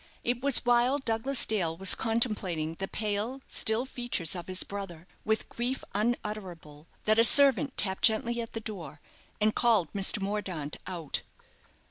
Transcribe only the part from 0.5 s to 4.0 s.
while Douglas Dale was contemplating the pale, still